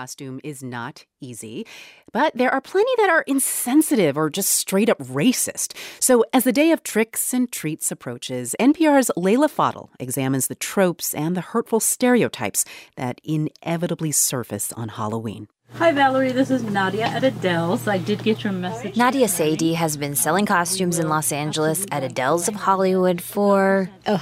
[0.00, 1.66] Halloween costume is not easy,
[2.10, 5.76] but there are plenty that are insensitive or just straight up racist.
[6.00, 11.12] So, as the day of tricks and treats approaches, NPR's Leila Fadel examines the tropes
[11.12, 12.64] and the hurtful stereotypes
[12.96, 15.48] that inevitably surface on Halloween.
[15.74, 16.32] Hi, Valerie.
[16.32, 17.86] This is Nadia at Adele's.
[17.86, 18.96] I did get your message.
[18.96, 23.90] Nadia Saidi has been selling costumes in Los Angeles at Adele's of Hollywood for.
[24.06, 24.20] Ugh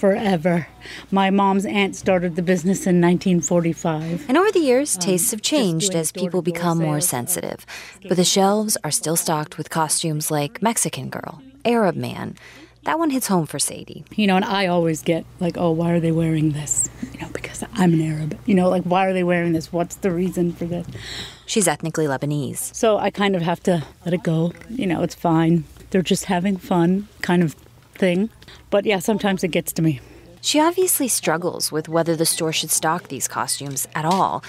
[0.00, 0.66] forever.
[1.10, 4.24] My mom's aunt started the business in 1945.
[4.28, 7.66] And over the years, um, tastes have changed as people become more sensitive.
[8.08, 12.34] But the shelves are still stocked with costumes like Mexican Girl, Arab Man.
[12.84, 14.04] That one hits home for Sadie.
[14.16, 16.88] You know, and I always get like, oh, why are they wearing this?
[17.12, 18.38] You know, because I'm an Arab.
[18.46, 19.70] You know, like, why are they wearing this?
[19.70, 20.86] What's the reason for this?
[21.44, 22.74] She's ethnically Lebanese.
[22.74, 24.54] So I kind of have to let it go.
[24.70, 25.64] You know, it's fine.
[25.90, 27.54] They're just having fun, kind of
[28.00, 28.30] thing.
[28.70, 30.00] But yeah, sometimes it gets to me.
[30.42, 34.42] She obviously struggles with whether the store should stock these costumes at all.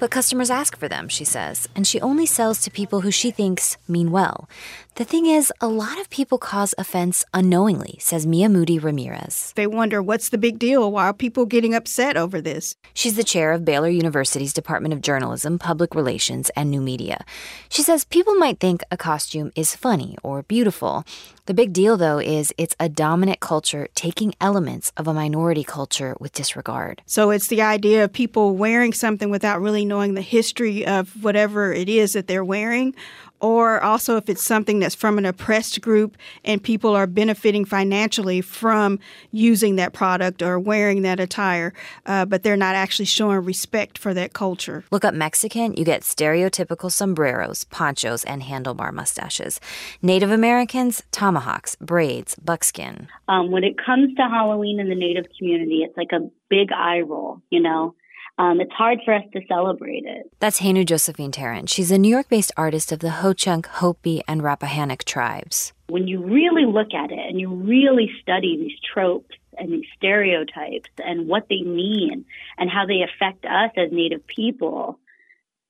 [0.00, 3.30] But customers ask for them, she says, and she only sells to people who she
[3.30, 4.48] thinks mean well.
[4.96, 9.52] The thing is, a lot of people cause offense unknowingly, says Mia Moody Ramirez.
[9.54, 10.90] They wonder what's the big deal?
[10.90, 12.74] Why are people getting upset over this?
[12.92, 17.24] She's the chair of Baylor University's Department of Journalism, Public Relations, and New Media.
[17.68, 21.04] She says people might think a costume is funny or beautiful.
[21.46, 26.16] The big deal, though, is it's a dominant culture taking elements of a minority culture
[26.18, 27.02] with disregard.
[27.06, 31.72] So it's the idea of people wearing something without really knowing the history of whatever
[31.72, 32.96] it is that they're wearing
[33.40, 38.40] or also if it's something that's from an oppressed group and people are benefiting financially
[38.40, 38.98] from
[39.30, 41.72] using that product or wearing that attire,
[42.06, 44.84] uh, but they're not actually showing respect for that culture.
[44.90, 49.60] Look up Mexican, you get stereotypical sombreros, ponchos, and handlebar mustaches.
[50.00, 51.02] Native Americans,
[51.36, 53.08] tomahawks, braids, buckskin.
[53.28, 57.00] Um, when it comes to Halloween in the Native community, it's like a big eye
[57.00, 57.94] roll, you know?
[58.38, 60.30] um, it's hard for us to celebrate it.
[60.40, 61.70] That's Henu Josephine Tarrant.
[61.70, 65.72] She's a New York based artist of the Ho Chunk, Hopi, and Rappahannock tribes.
[65.88, 70.90] When you really look at it and you really study these tropes and these stereotypes
[70.98, 72.26] and what they mean
[72.58, 74.98] and how they affect us as Native people,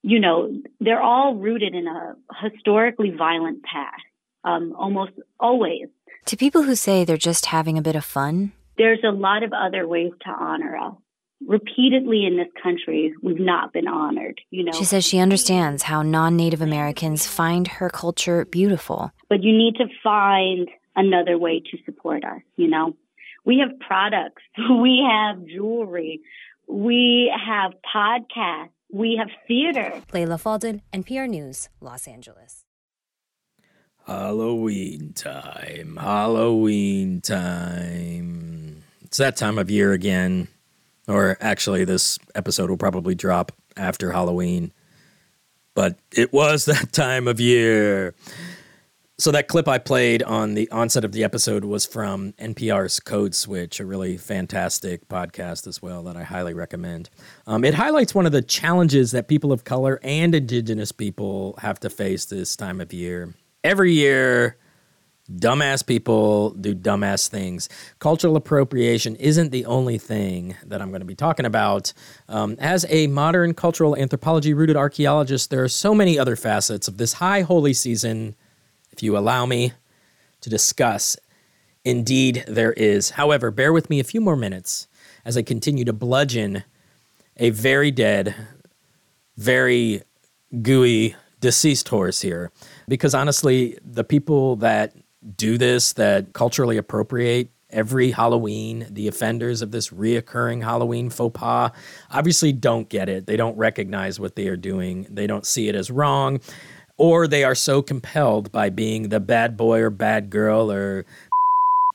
[0.02, 0.50] you know,
[0.80, 4.02] they're all rooted in a historically violent past,
[4.46, 5.88] um, almost always.
[6.26, 9.52] To people who say they're just having a bit of fun, there's a lot of
[9.52, 10.94] other ways to honor us.
[11.46, 14.72] Repeatedly in this country we've not been honored you know?
[14.72, 19.12] She says she understands how non-native americans find her culture beautiful.
[19.28, 22.96] But you need to find another way to support us you know?
[23.44, 24.42] We have products
[24.80, 26.22] we have jewelry
[26.66, 30.00] we have podcasts we have theater.
[30.14, 32.65] Leila fadel npr news los angeles
[34.06, 40.48] halloween time halloween time it's that time of year again
[41.08, 44.72] or actually, this episode will probably drop after Halloween.
[45.74, 48.14] But it was that time of year.
[49.18, 53.34] So that clip I played on the onset of the episode was from NPR's Code
[53.34, 57.08] Switch, a really fantastic podcast as well that I highly recommend.
[57.46, 61.80] Um, it highlights one of the challenges that people of color and indigenous people have
[61.80, 63.32] to face this time of year.
[63.66, 64.58] Every year,
[65.28, 67.68] dumbass people do dumbass things.
[67.98, 71.92] Cultural appropriation isn't the only thing that I'm going to be talking about.
[72.28, 76.98] Um, as a modern cultural anthropology rooted archaeologist, there are so many other facets of
[76.98, 78.36] this high holy season,
[78.92, 79.72] if you allow me
[80.42, 81.16] to discuss.
[81.84, 83.10] Indeed, there is.
[83.10, 84.86] However, bear with me a few more minutes
[85.24, 86.62] as I continue to bludgeon
[87.36, 88.32] a very dead,
[89.36, 90.02] very
[90.62, 92.52] gooey, deceased horse here.
[92.88, 94.92] Because honestly, the people that
[95.36, 101.72] do this that culturally appropriate every Halloween, the offenders of this reoccurring Halloween faux pas
[102.10, 103.26] obviously don't get it.
[103.26, 106.40] They don't recognize what they are doing, they don't see it as wrong,
[106.96, 111.04] or they are so compelled by being the bad boy or bad girl or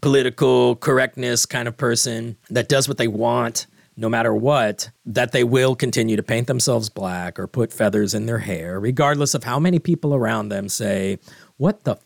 [0.01, 3.67] political correctness kind of person that does what they want
[4.01, 8.25] no matter what, that they will continue to paint themselves black or put feathers in
[8.25, 11.19] their hair, regardless of how many people around them say,
[11.57, 11.97] What the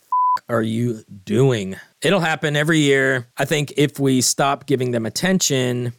[0.49, 1.77] are you doing?
[2.01, 3.27] It'll happen every year.
[3.37, 5.93] I think if we stop giving them attention,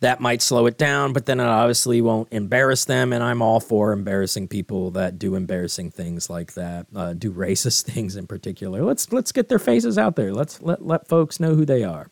[0.00, 3.12] that might slow it down, but then it obviously won't embarrass them.
[3.12, 7.82] And I'm all for embarrassing people that do embarrassing things like that, uh, do racist
[7.90, 8.84] things in particular.
[8.84, 10.34] Let's let's get their faces out there.
[10.34, 12.10] Let's let let folks know who they are.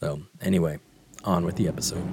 [0.00, 0.78] So anyway,
[1.24, 2.08] on with the episode.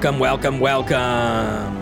[0.00, 1.76] Welcome, welcome, welcome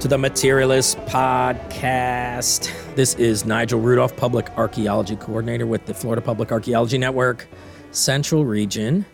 [0.00, 2.72] to the Materialist Podcast.
[2.96, 7.46] This is Nigel Rudolph, Public Archaeology Coordinator with the Florida Public Archaeology Network,
[7.92, 9.06] Central Region.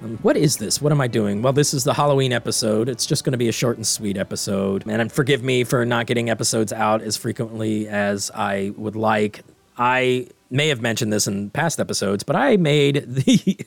[0.00, 0.80] Um, what is this?
[0.80, 1.42] What am I doing?
[1.42, 2.88] Well, this is the Halloween episode.
[2.88, 4.88] It's just going to be a short and sweet episode.
[4.88, 9.42] And forgive me for not getting episodes out as frequently as I would like.
[9.76, 13.58] I may have mentioned this in past episodes, but I made the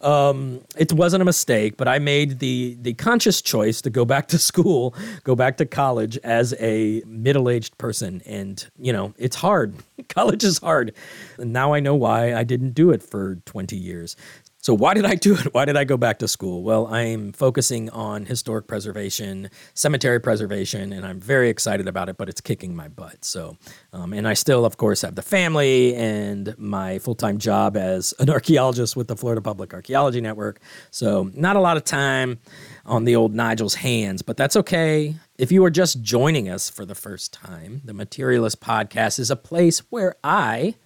[0.00, 4.28] um, it wasn't a mistake, but I made the the conscious choice to go back
[4.28, 9.76] to school, go back to college as a middle-aged person and, you know, it's hard.
[10.08, 10.92] college is hard.
[11.38, 14.16] And now I know why I didn't do it for 20 years.
[14.64, 15.52] So, why did I do it?
[15.52, 16.62] Why did I go back to school?
[16.62, 22.30] Well, I'm focusing on historic preservation, cemetery preservation, and I'm very excited about it, but
[22.30, 23.26] it's kicking my butt.
[23.26, 23.58] So,
[23.92, 28.14] um, and I still, of course, have the family and my full time job as
[28.18, 30.62] an archaeologist with the Florida Public Archaeology Network.
[30.90, 32.40] So, not a lot of time
[32.86, 35.14] on the old Nigel's hands, but that's okay.
[35.36, 39.36] If you are just joining us for the first time, the Materialist Podcast is a
[39.36, 40.76] place where I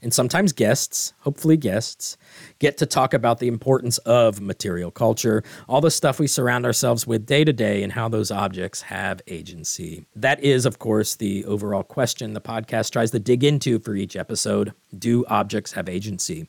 [0.00, 2.16] and sometimes guests, hopefully guests,
[2.60, 7.06] get to talk about the importance of material culture, all the stuff we surround ourselves
[7.06, 10.06] with day to day, and how those objects have agency.
[10.14, 14.14] That is, of course, the overall question the podcast tries to dig into for each
[14.14, 16.48] episode Do objects have agency?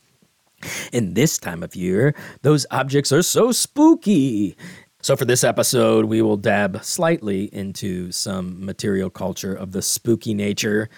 [0.91, 4.57] In this time of year, those objects are so spooky.
[5.01, 10.33] So, for this episode, we will dab slightly into some material culture of the spooky
[10.33, 10.89] nature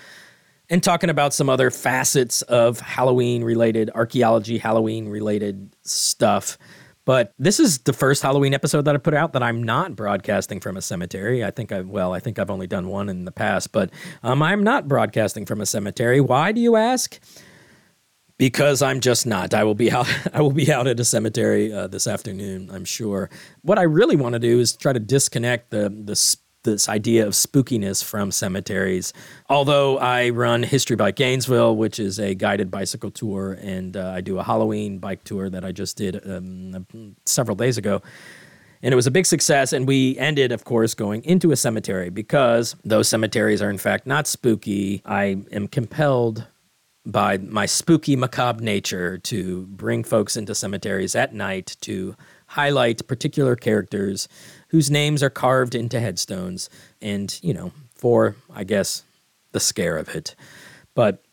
[0.72, 6.58] and talking about some other facets of Halloween related archaeology, Halloween related stuff.
[7.04, 10.62] But this is the first Halloween episode that I put out that I'm not broadcasting
[10.62, 11.44] from a cemetery.
[11.44, 13.90] I think I well, I think I've only done one in the past, but
[14.24, 16.22] um, I'm not broadcasting from a cemetery.
[16.22, 17.20] Why do you ask?
[18.38, 19.54] Because I'm just not.
[19.54, 20.08] I will be out.
[20.34, 22.70] I will be out at a cemetery uh, this afternoon.
[22.72, 23.30] I'm sure.
[23.62, 26.16] What I really want to do is try to disconnect the the
[26.64, 29.14] this idea of spookiness from cemeteries.
[29.50, 34.22] Although I run History Bike Gainesville, which is a guided bicycle tour, and uh, I
[34.22, 38.02] do a Halloween bike tour that I just did um, several days ago.
[38.84, 39.74] And it was a big success.
[39.74, 44.08] And we ended, of course, going into a cemetery because those cemeteries are, in fact,
[44.08, 45.02] not spooky.
[45.06, 46.48] I am compelled
[47.06, 52.16] by my spooky, macabre nature to bring folks into cemeteries at night to
[52.48, 54.28] highlight particular characters
[54.72, 56.70] whose names are carved into headstones,
[57.02, 59.04] and, you know, for, I guess,
[59.52, 60.34] the scare of it.
[60.96, 61.24] But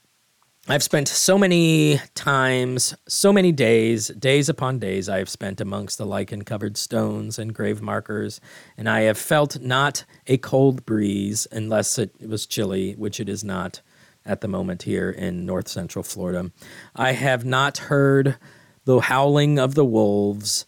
[0.71, 5.97] I've spent so many times, so many days, days upon days, I have spent amongst
[5.97, 8.41] the lichen covered stones and grave markers,
[8.77, 13.43] and I have felt not a cold breeze unless it was chilly, which it is
[13.43, 13.81] not
[14.27, 16.51] at the moment here in north central Florida.
[16.95, 18.37] I have not heard
[18.85, 20.67] the howling of the wolves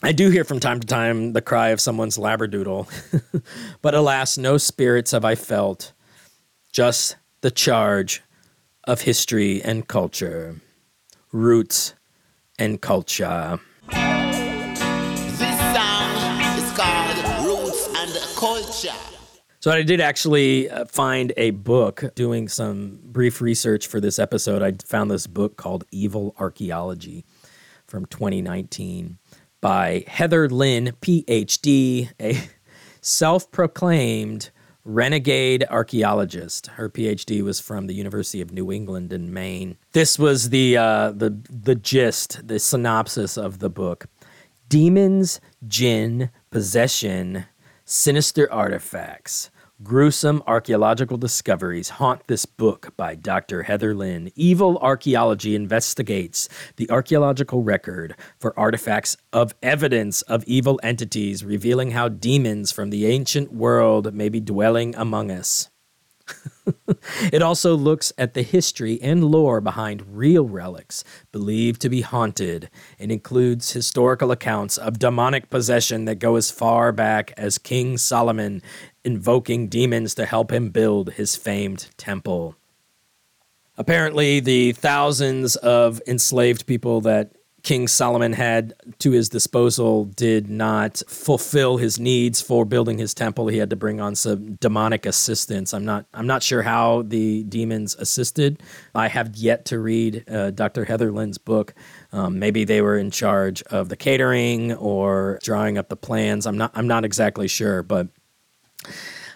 [0.00, 2.86] I do hear from time to time the cry of someone's labradoodle,
[3.82, 5.92] but alas, no spirits have I felt,
[6.72, 8.22] just the charge
[8.84, 10.60] of history and culture,
[11.32, 11.94] roots
[12.60, 13.58] and culture.
[13.88, 18.94] This song is called Roots and Culture.
[19.58, 24.62] So I did actually uh, find a book doing some brief research for this episode.
[24.62, 27.24] I found this book called Evil Archaeology
[27.88, 29.18] from 2019
[29.60, 32.48] by Heather Lynn, PhD, a
[33.00, 34.50] self proclaimed
[34.84, 36.68] renegade archaeologist.
[36.68, 39.76] Her PhD was from the University of New England in Maine.
[39.92, 44.06] This was the, uh, the, the gist, the synopsis of the book
[44.68, 47.46] Demons, Jinn, Possession,
[47.84, 49.50] Sinister Artifacts
[49.80, 53.62] Gruesome archaeological discoveries haunt this book by Dr.
[53.62, 54.32] Heather Lynn.
[54.34, 62.08] Evil Archaeology investigates the archaeological record for artifacts of evidence of evil entities, revealing how
[62.08, 65.70] demons from the ancient world may be dwelling among us.
[67.32, 72.70] it also looks at the history and lore behind real relics believed to be haunted
[72.98, 78.62] and includes historical accounts of demonic possession that go as far back as King Solomon
[79.04, 82.56] invoking demons to help him build his famed temple.
[83.76, 87.32] Apparently, the thousands of enslaved people that
[87.68, 93.48] King Solomon had to his disposal did not fulfill his needs for building his temple.
[93.48, 95.74] He had to bring on some demonic assistance.
[95.74, 98.62] I'm not I'm not sure how the demons assisted.
[98.94, 100.86] I have yet to read uh, Dr.
[100.86, 101.74] Heather Lynn's book.
[102.10, 106.46] Um, maybe they were in charge of the catering or drawing up the plans.
[106.46, 108.08] I'm not I'm not exactly sure, but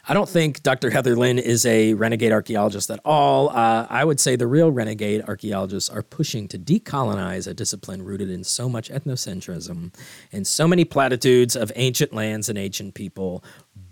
[0.04, 0.90] I don't think Dr.
[0.90, 3.50] Heather Lynn is a renegade archaeologist at all.
[3.50, 8.28] Uh, I would say the real renegade archaeologists are pushing to decolonize a discipline rooted
[8.28, 9.94] in so much ethnocentrism
[10.32, 13.44] and so many platitudes of ancient lands and ancient people.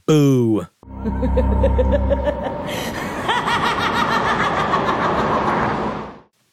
[0.06, 0.66] Boo.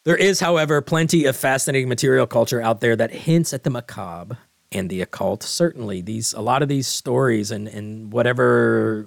[0.03, 4.37] There is, however, plenty of fascinating material culture out there that hints at the macabre
[4.71, 5.43] and the occult.
[5.43, 9.05] Certainly, these a lot of these stories and and whatever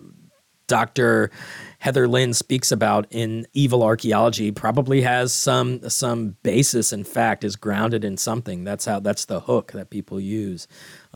[0.71, 1.31] Dr.
[1.81, 7.57] Heather Lynn speaks about in evil archaeology probably has some some basis in fact is
[7.57, 8.65] grounded in something.
[8.65, 10.69] That's how that's the hook that people use.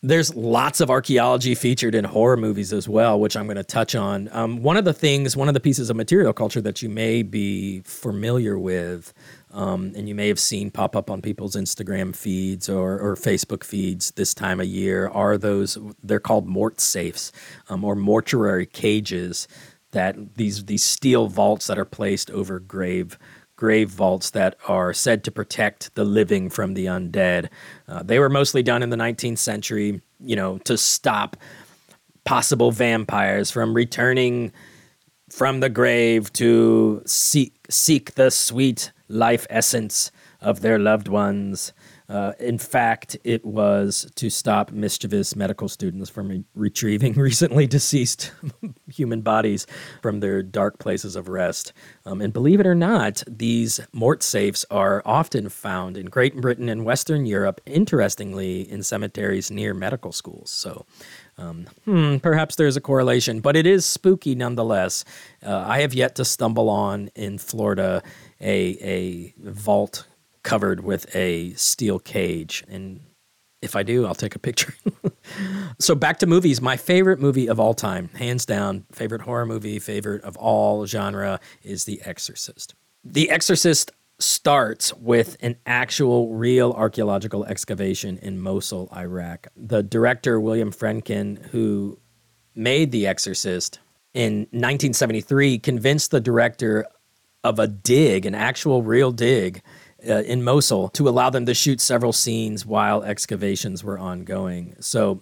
[0.02, 3.94] There's lots of archaeology featured in horror movies as well, which I'm going to touch
[3.94, 4.28] on.
[4.32, 7.22] Um, one of the things, one of the pieces of material culture that you may
[7.22, 9.14] be familiar with
[9.54, 13.64] um, and you may have seen pop up on people's Instagram feeds or, or Facebook
[13.64, 17.32] feeds this time of year are those they're called mort safes
[17.68, 19.48] um, or mortuary cages
[19.92, 23.16] that these these steel vaults that are placed over grave
[23.56, 27.48] grave vaults that are said to protect the living from the undead.
[27.86, 31.36] Uh, they were mostly done in the 19th century, you know, to stop
[32.24, 34.52] possible vampires from returning
[35.30, 41.72] from the grave to seek seek the sweet life essence of their loved ones.
[42.06, 48.30] Uh, in fact, it was to stop mischievous medical students from re- retrieving recently deceased
[48.92, 49.66] human bodies
[50.02, 51.72] from their dark places of rest.
[52.04, 56.68] Um, and believe it or not, these mort safes are often found in Great Britain
[56.68, 60.50] and Western Europe, interestingly, in cemeteries near medical schools.
[60.50, 60.84] So,
[61.38, 65.04] um, hmm, perhaps there's a correlation, but it is spooky nonetheless.
[65.44, 68.02] Uh, I have yet to stumble on in Florida
[68.40, 70.06] a a vault
[70.42, 73.00] covered with a steel cage and
[73.64, 74.74] if I do, I'll take a picture.
[75.80, 76.60] so back to movies.
[76.60, 81.40] My favorite movie of all time, hands down, favorite horror movie, favorite of all genre
[81.62, 82.74] is The Exorcist.
[83.02, 89.48] The Exorcist starts with an actual real archaeological excavation in Mosul, Iraq.
[89.56, 91.98] The director William Friedkin, who
[92.54, 93.80] made The Exorcist
[94.12, 96.86] in 1973, convinced the director
[97.42, 99.62] of a dig, an actual real dig
[100.08, 104.76] uh, in Mosul, to allow them to shoot several scenes while excavations were ongoing.
[104.80, 105.20] So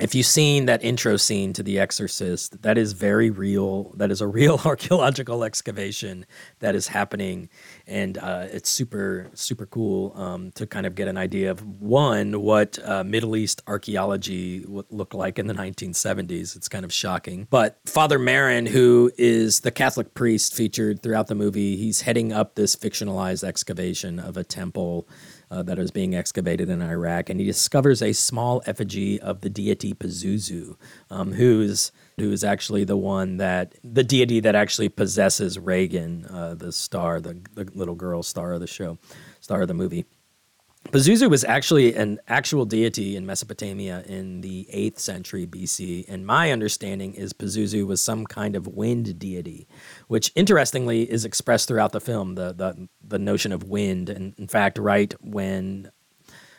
[0.00, 3.92] if you've seen that intro scene to The Exorcist, that is very real.
[3.96, 6.26] That is a real archaeological excavation
[6.58, 7.48] that is happening,
[7.86, 12.40] and uh, it's super super cool um, to kind of get an idea of one
[12.40, 16.56] what uh, Middle East archaeology would look like in the 1970s.
[16.56, 17.46] It's kind of shocking.
[17.48, 22.56] But Father Merrin, who is the Catholic priest featured throughout the movie, he's heading up
[22.56, 25.06] this fictionalized excavation of a temple
[25.50, 29.50] uh, that is being excavated in Iraq, and he discovers a small effigy of the
[29.50, 30.76] deity Pazuzu,
[31.10, 36.54] um, who's who is actually the one that the deity that actually possesses Regan, uh,
[36.54, 38.98] the star, the, the little girl star of the show,
[39.40, 40.04] star of the movie.
[40.90, 46.52] Pazuzu was actually an actual deity in Mesopotamia in the 8th century BC, and my
[46.52, 49.66] understanding is Pazuzu was some kind of wind deity,
[50.08, 54.08] which interestingly is expressed throughout the film, the, the, the notion of wind.
[54.08, 55.90] And in fact, right when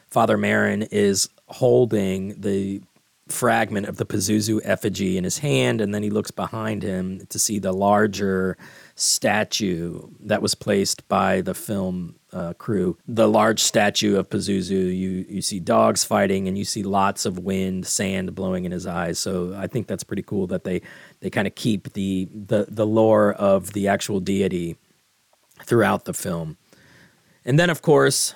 [0.09, 2.81] Father Merrin is holding the
[3.27, 7.39] fragment of the Pazuzu effigy in his hand, and then he looks behind him to
[7.39, 8.57] see the larger
[8.95, 12.97] statue that was placed by the film uh, crew.
[13.07, 17.39] The large statue of Pazuzu, you you see dogs fighting, and you see lots of
[17.39, 19.17] wind, sand blowing in his eyes.
[19.17, 20.81] So I think that's pretty cool that they
[21.21, 24.77] they kind of keep the the the lore of the actual deity
[25.63, 26.57] throughout the film.
[27.45, 28.35] And then, of course,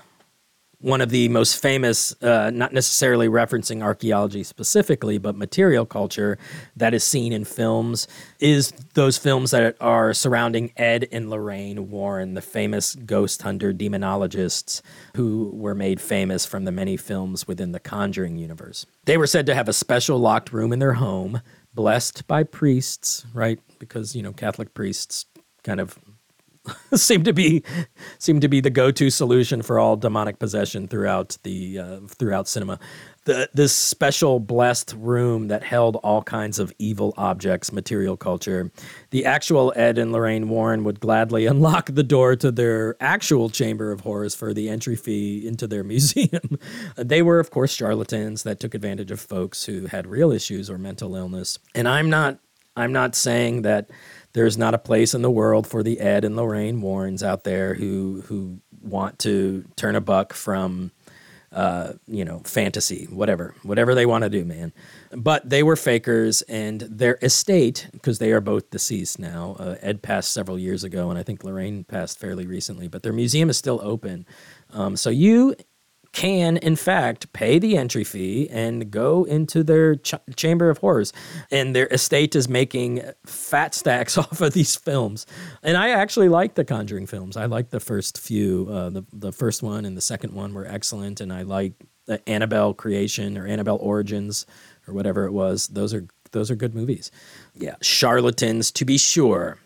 [0.81, 6.38] one of the most famous, uh, not necessarily referencing archaeology specifically, but material culture
[6.75, 8.07] that is seen in films
[8.39, 14.81] is those films that are surrounding Ed and Lorraine Warren, the famous ghost hunter demonologists
[15.17, 18.86] who were made famous from the many films within the Conjuring universe.
[19.05, 21.41] They were said to have a special locked room in their home,
[21.74, 23.59] blessed by priests, right?
[23.79, 25.25] Because, you know, Catholic priests
[25.63, 26.00] kind of
[26.95, 27.63] seem to be
[28.17, 32.79] seem to be the go-to solution for all demonic possession throughout the uh, throughout cinema.
[33.25, 38.71] The, this special blessed room that held all kinds of evil objects, material culture.
[39.11, 43.91] The actual Ed and Lorraine Warren would gladly unlock the door to their actual chamber
[43.91, 46.57] of horrors for the entry fee into their museum.
[46.95, 50.77] they were, of course, charlatans that took advantage of folks who had real issues or
[50.77, 51.59] mental illness.
[51.75, 52.39] And I'm not
[52.79, 53.89] I'm not saying that
[54.33, 57.74] there's not a place in the world for the Ed and Lorraine Warrens out there
[57.74, 60.91] who who want to turn a buck from
[61.51, 64.71] uh, you know, fantasy, whatever, whatever they want to do, man.
[65.12, 69.55] But they were fakers, and their estate, because they are both deceased now.
[69.57, 72.88] Uh, Ed passed several years ago, and I think Lorraine passed fairly recently.
[72.88, 74.27] But their museum is still open,
[74.71, 75.55] um, so you
[76.11, 81.13] can, in fact, pay the entry fee and go into their ch- chamber of horrors.
[81.51, 85.25] And their estate is making fat stacks off of these films.
[85.63, 87.37] And I actually like the Conjuring films.
[87.37, 88.67] I like the first few.
[88.69, 91.21] Uh, the, the first one and the second one were excellent.
[91.21, 91.73] And I like
[92.05, 94.45] the Annabelle Creation or Annabelle Origins
[94.87, 95.67] or whatever it was.
[95.67, 97.11] Those are those are good movies.
[97.55, 99.57] Yeah, charlatans to be sure.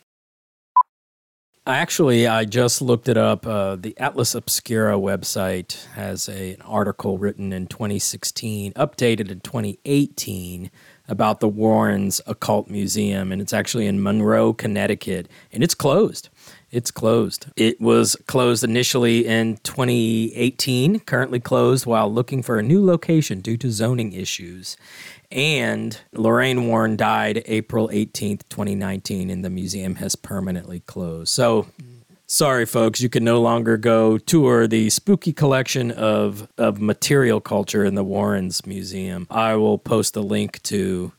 [1.65, 3.48] Actually, I just looked it up.
[3.48, 10.70] Uh, the Atlas Obscura website has a, an article written in 2016, updated in 2018,
[11.08, 16.27] about the Warrens Occult Museum, and it's actually in Monroe, Connecticut, and it's closed.
[16.74, 17.46] It's closed.
[17.56, 23.58] It was closed initially in 2018, currently closed while looking for a new location due
[23.58, 24.75] to zoning issues.
[25.32, 31.30] And Lorraine Warren died April 18th, 2019, and the museum has permanently closed.
[31.30, 31.68] So,
[32.25, 37.86] sorry, folks, you can no longer go tour the spooky collection of, of material culture
[37.86, 39.27] in the Warrens Museum.
[39.30, 41.12] I will post a link to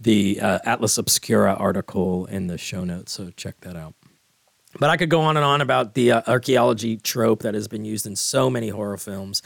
[0.00, 3.94] the uh, Atlas Obscura article in the show notes, so check that out.
[4.78, 7.84] But I could go on and on about the uh, archaeology trope that has been
[7.84, 9.42] used in so many horror films.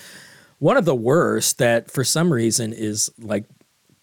[0.58, 3.44] One of the worst that, for some reason, is like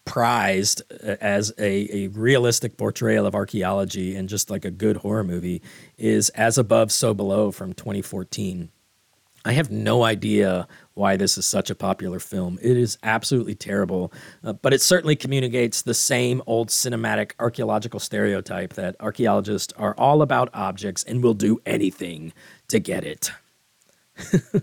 [0.04, 5.24] prized uh, as a, a realistic portrayal of archaeology and just like a good horror
[5.24, 5.62] movie
[5.96, 8.70] is As Above, So Below from 2014.
[9.44, 12.58] I have no idea why this is such a popular film.
[12.60, 14.12] It is absolutely terrible,
[14.44, 20.20] uh, but it certainly communicates the same old cinematic archaeological stereotype that archaeologists are all
[20.20, 22.32] about objects and will do anything
[22.68, 23.32] to get it.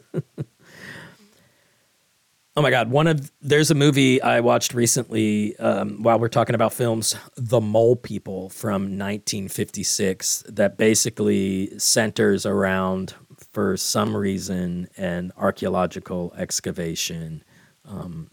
[2.58, 2.90] Oh my God!
[2.90, 7.62] One of there's a movie I watched recently um, while we're talking about films, The
[7.62, 13.14] Mole People from 1956, that basically centers around,
[13.58, 17.44] for some reason, an archaeological excavation.
[17.86, 18.30] Um,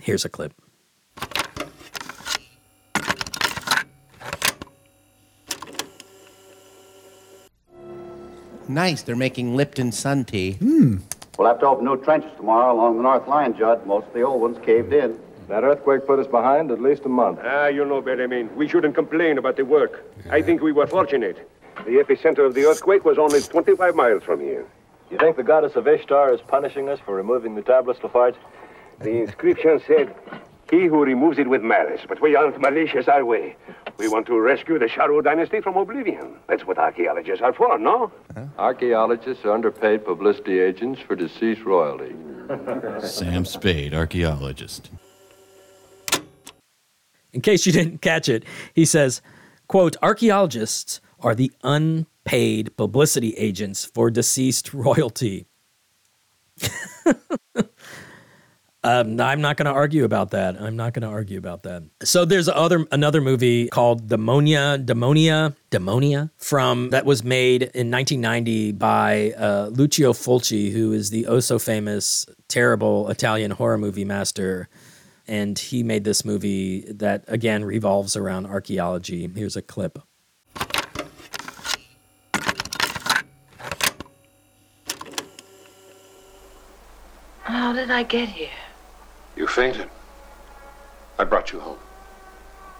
[0.00, 0.54] here's a clip.
[8.66, 9.02] Nice.
[9.02, 10.56] They're making Lipton sun tea.
[10.62, 13.86] We'll have to open new trenches tomorrow along the north line, Judd.
[13.86, 15.18] Most of the old ones caved in.
[15.48, 17.40] That earthquake put us behind at least a month.
[17.44, 18.48] Ah, you know what I mean.
[18.56, 20.02] We shouldn't complain about the work.
[20.30, 21.46] I think we were fortunate.
[21.86, 24.66] The epicenter of the earthquake was only 25 miles from here.
[25.08, 28.34] You think the goddess of Ishtar is punishing us for removing the tablets, Lafarge?
[28.98, 30.12] The inscription said,
[30.68, 32.00] He who removes it with malice.
[32.08, 33.54] But we aren't malicious, are we?
[33.98, 36.34] We want to rescue the Shadow dynasty from oblivion.
[36.48, 38.10] That's what archaeologists are for, no?
[38.58, 42.16] Archaeologists are underpaid publicity agents for deceased royalty.
[43.06, 44.90] Sam Spade, archaeologist.
[47.32, 48.44] In case you didn't catch it,
[48.74, 49.22] he says,
[49.68, 55.46] quote, archaeologists are the unpaid publicity agents for deceased royalty.
[58.86, 60.62] Um, I'm not going to argue about that.
[60.62, 61.82] I'm not going to argue about that.
[62.04, 68.70] So there's other another movie called Demonia, Demonia, Demonia from that was made in 1990
[68.72, 74.68] by uh, Lucio Fulci, who is the oh so famous terrible Italian horror movie master.
[75.26, 79.28] And he made this movie that again revolves around archaeology.
[79.34, 79.98] Here's a clip.
[87.66, 88.62] How did I get here?
[89.34, 89.90] You fainted.
[91.18, 91.78] I brought you home.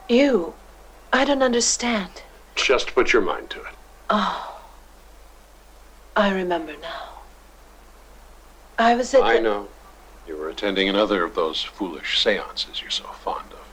[0.09, 0.55] You?
[1.13, 2.23] I don't understand.
[2.55, 3.75] Just put your mind to it.
[4.11, 4.61] Oh.
[6.15, 7.19] I remember now.
[8.79, 9.69] I was at I the- know.
[10.25, 13.67] You were attending another of those foolish seances you're so fond of.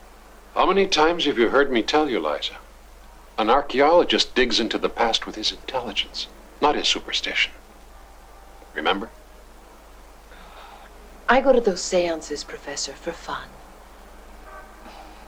[0.54, 2.56] How many times have you heard me tell you, Liza?
[3.38, 6.26] An archaeologist digs into the past with his intelligence,
[6.60, 7.52] not his superstition.
[8.74, 9.10] Remember?
[11.28, 13.48] I go to those seances, Professor, for fun.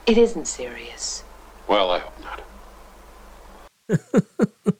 [0.05, 1.23] It isn't serious.
[1.67, 2.43] Well, I hope not.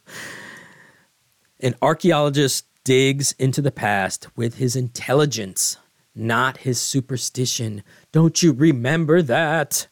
[1.59, 5.77] An archaeologist digs into the past with his intelligence,
[6.13, 7.83] not his superstition.
[8.11, 9.87] Don't you remember that?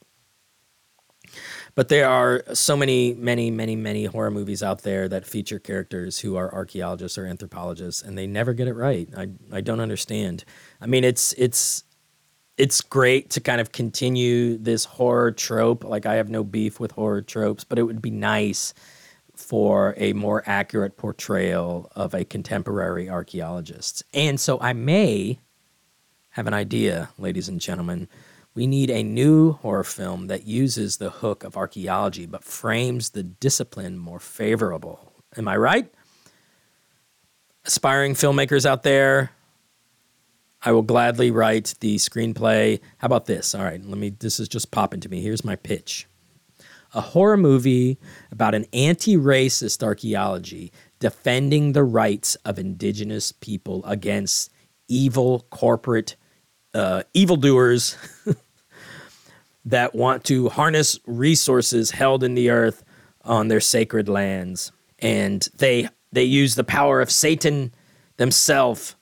[1.75, 6.19] But there are so many, many, many, many horror movies out there that feature characters
[6.19, 9.09] who are archaeologists or anthropologists, and they never get it right.
[9.15, 10.45] I, I don't understand.
[10.79, 11.83] I mean, it's it's
[12.57, 15.83] it's great to kind of continue this horror trope.
[15.83, 18.73] Like I have no beef with horror tropes, but it would be nice
[19.35, 24.03] for a more accurate portrayal of a contemporary archaeologist.
[24.13, 25.39] And so I may
[26.29, 28.07] have an idea, ladies and gentlemen.
[28.55, 33.21] We need a new horror film that uses the hook of archaeology but frames the
[33.21, 35.13] discipline more favorable.
[35.37, 35.93] Am I right?
[37.65, 39.31] Aspiring filmmakers out there,
[40.61, 42.79] I will gladly write the screenplay.
[42.99, 43.53] How about this?
[43.53, 45.21] All right, let me this is just popping to me.
[45.21, 46.07] Here's my pitch.
[46.93, 47.99] A horror movie
[48.31, 54.49] about an anti-racist archaeology defending the rights of indigenous people against
[54.87, 56.15] evil corporate
[56.73, 57.97] uh, evildoers
[59.65, 62.83] that want to harness resources held in the earth
[63.23, 67.73] on their sacred lands, and they they use the power of Satan
[68.17, 68.95] themselves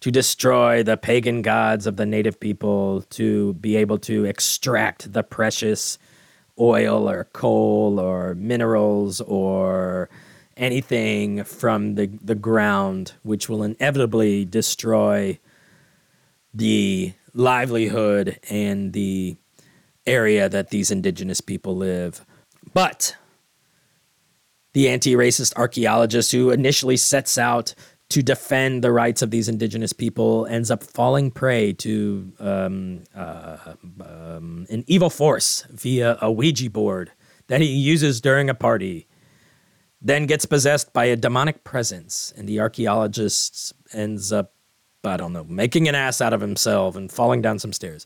[0.00, 5.22] to destroy the pagan gods of the native people to be able to extract the
[5.22, 5.98] precious
[6.58, 10.08] oil or coal or minerals or
[10.56, 15.38] anything from the, the ground, which will inevitably destroy
[16.52, 19.36] the livelihood and the
[20.06, 22.24] area that these indigenous people live.
[22.72, 23.16] But
[24.72, 27.74] the anti racist archaeologist who initially sets out
[28.10, 33.56] to defend the rights of these indigenous people ends up falling prey to um, uh,
[34.00, 37.12] um, an evil force via a Ouija board
[37.46, 39.06] that he uses during a party.
[40.00, 44.52] Then gets possessed by a demonic presence, and the archaeologist ends up,
[45.02, 48.04] I don't know, making an ass out of himself and falling down some stairs.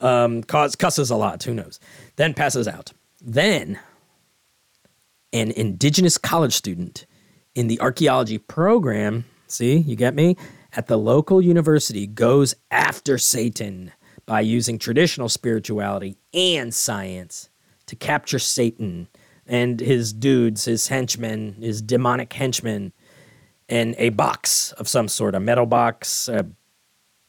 [0.00, 1.80] Um, cause, cusses a lot, who knows.
[2.16, 2.92] Then passes out.
[3.20, 3.80] Then,
[5.32, 7.04] an indigenous college student
[7.54, 10.36] in the archaeology program See, you get me?
[10.76, 13.92] At the local university goes after Satan
[14.26, 17.48] by using traditional spirituality and science
[17.86, 19.08] to capture Satan
[19.46, 22.92] and his dudes, his henchmen, his demonic henchmen,
[23.68, 26.46] in a box of some sort, a metal box, a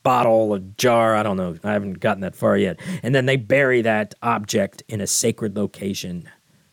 [0.03, 1.57] bottle, a jar, I don't know.
[1.63, 2.79] I haven't gotten that far yet.
[3.03, 6.29] And then they bury that object in a sacred location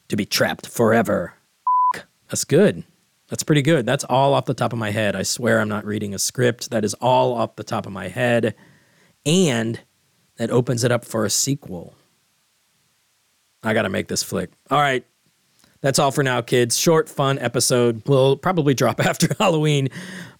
[0.08, 1.34] to be trapped forever.
[2.28, 2.84] That's good.
[3.28, 3.86] That's pretty good.
[3.86, 5.16] That's all off the top of my head.
[5.16, 6.70] I swear I'm not reading a script.
[6.70, 8.54] That is all off the top of my head.
[9.24, 9.80] And
[10.36, 11.96] that opens it up for a sequel.
[13.62, 14.50] I got to make this flick.
[14.70, 15.04] All right.
[15.80, 16.78] That's all for now, kids.
[16.78, 18.02] Short, fun episode.
[18.06, 19.88] We'll probably drop after Halloween.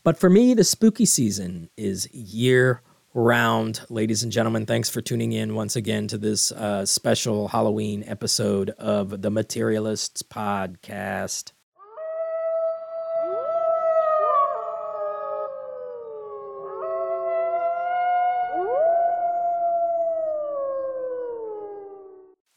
[0.06, 2.80] But for me, the spooky season is year
[3.12, 3.80] round.
[3.90, 8.70] Ladies and gentlemen, thanks for tuning in once again to this uh, special Halloween episode
[8.78, 11.50] of the Materialists Podcast.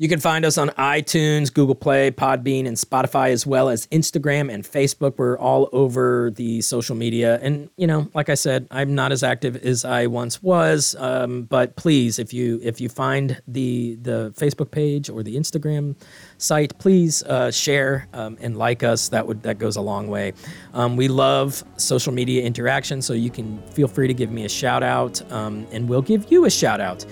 [0.01, 4.49] You can find us on iTunes, Google Play, Podbean, and Spotify, as well as Instagram
[4.49, 5.17] and Facebook.
[5.17, 7.37] We're all over the social media.
[7.41, 10.95] And, you know, like I said, I'm not as active as I once was.
[10.97, 15.97] Um, but please, if you if you find the the Facebook page or the Instagram
[16.37, 19.09] site, please uh, share um, and like us.
[19.09, 20.31] That would that goes a long way.
[20.73, 24.49] Um, we love social media interaction, so you can feel free to give me a
[24.49, 27.05] shout out, um, and we'll give you a shout out.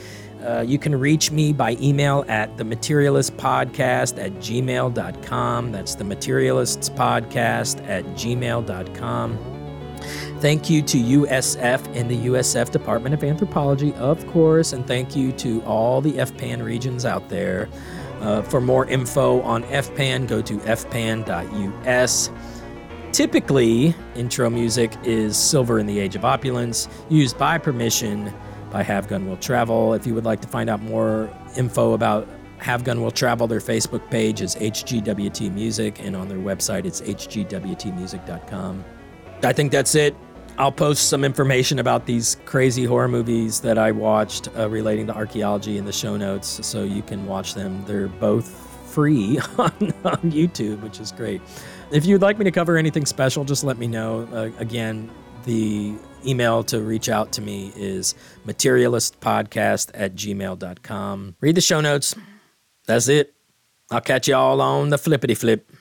[0.47, 5.71] Uh, you can reach me by email at the materialist podcast at gmail.com.
[5.73, 9.37] That's the materialists podcast at gmail.com.
[10.39, 15.33] Thank you to USF and the USF Department of Anthropology, of course, and thank you
[15.33, 17.67] to all the FPAN regions out there.
[18.21, 22.31] Uh, for more info on FPAN, go to fpan.us.
[23.11, 28.33] Typically, intro music is Silver in the Age of Opulence, used by permission
[28.71, 29.93] by Have Gun Will Travel.
[29.93, 32.27] If you would like to find out more info about
[32.59, 37.01] Have Gun Will Travel, their Facebook page is HGWT Music, and on their website it's
[37.01, 38.83] hgwtmusic.com.
[39.43, 40.15] I think that's it.
[40.57, 45.15] I'll post some information about these crazy horror movies that I watched uh, relating to
[45.15, 47.83] archaeology in the show notes so you can watch them.
[47.85, 48.47] They're both
[48.91, 49.71] free on,
[50.03, 51.41] on YouTube, which is great.
[51.91, 54.27] If you'd like me to cover anything special, just let me know.
[54.33, 55.11] Uh, again,
[55.45, 55.93] the
[56.27, 61.35] email to reach out to me is materialistpodcast at gmail.com.
[61.39, 62.15] Read the show notes.
[62.85, 63.33] That's it.
[63.89, 65.71] I'll catch you all on the flippity flip.